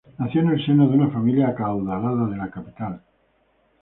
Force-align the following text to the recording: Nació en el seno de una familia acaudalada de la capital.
Nació 0.17 0.41
en 0.41 0.49
el 0.49 0.65
seno 0.65 0.87
de 0.89 0.97
una 0.97 1.11
familia 1.11 1.49
acaudalada 1.49 2.25
de 2.25 2.35
la 2.35 2.49
capital. 2.49 3.01